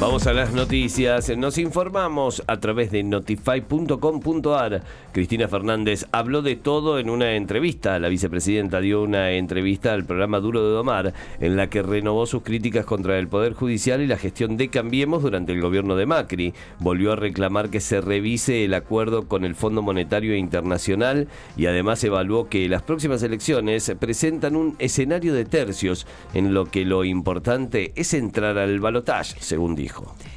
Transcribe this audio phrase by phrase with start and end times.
[0.00, 1.28] Vamos a las noticias.
[1.36, 4.82] Nos informamos a través de notify.com.ar.
[5.12, 7.98] Cristina Fernández habló de todo en una entrevista.
[7.98, 12.42] La vicepresidenta dio una entrevista al programa Duro de Domar, en la que renovó sus
[12.42, 16.54] críticas contra el Poder Judicial y la gestión de Cambiemos durante el gobierno de Macri.
[16.78, 22.02] Volvió a reclamar que se revise el acuerdo con el Fondo Monetario Internacional y además
[22.04, 27.92] evaluó que las próximas elecciones presentan un escenario de tercios, en lo que lo importante
[27.96, 29.89] es entrar al balotaje, según dijo.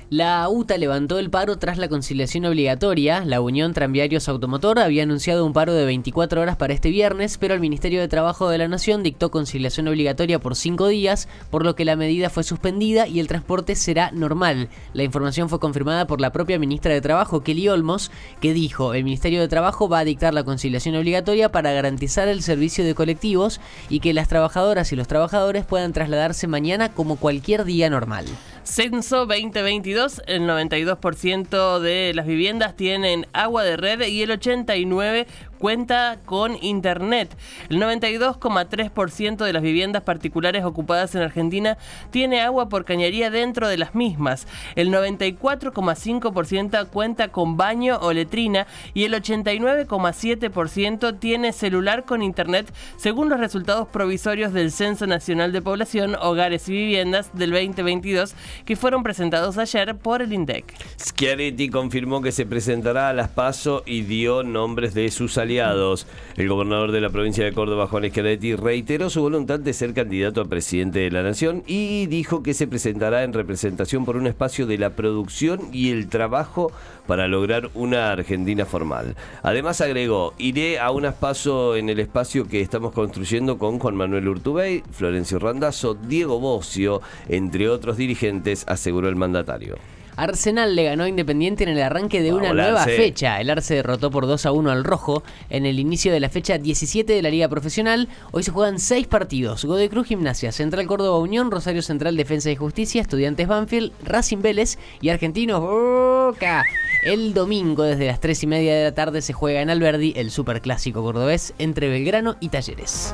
[0.10, 3.26] La UTA levantó el paro tras la conciliación obligatoria.
[3.26, 7.56] La Unión Tranviarios Automotor había anunciado un paro de 24 horas para este viernes, pero
[7.56, 11.76] el Ministerio de Trabajo de la Nación dictó conciliación obligatoria por cinco días, por lo
[11.76, 14.70] que la medida fue suspendida y el transporte será normal.
[14.94, 19.04] La información fue confirmada por la propia ministra de Trabajo, Kelly Olmos, que dijo, el
[19.06, 23.60] Ministerio de Trabajo va a dictar la conciliación obligatoria para garantizar el servicio de colectivos
[23.90, 28.26] y que las trabajadoras y los trabajadores puedan trasladarse mañana como cualquier día normal.
[28.64, 35.26] Censo 2022, el 92% de las viviendas tienen agua de red y el 89%
[35.60, 37.36] cuenta con internet.
[37.70, 41.78] El 92,3% de las viviendas particulares ocupadas en Argentina
[42.12, 44.48] tiene agua por cañería dentro de las mismas.
[44.76, 53.30] El 94,5% cuenta con baño o letrina y el 89,7% tiene celular con internet según
[53.30, 59.04] los resultados provisorios del Censo Nacional de Población, Hogares y Viviendas del 2022 que fueron
[59.04, 60.74] presentados ayer por el INDEC.
[61.04, 66.48] Schiaretti confirmó que se presentará a las PASO y dio nombres de sus aliados el
[66.48, 70.46] gobernador de la provincia de Córdoba, Juan Schiaretti, reiteró su voluntad de ser candidato a
[70.46, 74.78] presidente de la nación y dijo que se presentará en representación por un espacio de
[74.78, 76.72] la producción y el trabajo
[77.06, 79.18] para lograr una Argentina formal.
[79.42, 84.30] Además agregó, iré a un paso en el espacio que estamos construyendo con Juan Manuel
[84.30, 89.76] Urtubey, Florencio Randazzo, Diego Bocio, entre otros dirigentes, aseguró el mandatario.
[90.16, 93.40] Arsenal le ganó a Independiente en el arranque de una nueva fecha.
[93.40, 96.58] El Arce derrotó por 2 a 1 al Rojo en el inicio de la fecha
[96.58, 98.10] 17 de la Liga Profesional.
[98.32, 99.66] Hoy se juegan 6 partidos.
[99.66, 104.78] Gode Cruz Gimnasia, Central Córdoba Unión, Rosario Central Defensa y Justicia, Estudiantes Banfield, Racing Vélez
[105.02, 106.64] y Argentinos Boca.
[107.04, 110.32] El domingo desde las 3 y media de la tarde se juega en Alberdi el
[110.32, 113.14] superclásico cordobés entre Belgrano y Talleres.